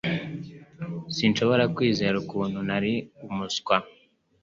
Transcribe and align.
Sinshobora 1.15 1.63
kwizera 1.75 2.15
ukuntu 2.23 2.59
nari 2.67 2.93
umuswa 3.27 3.75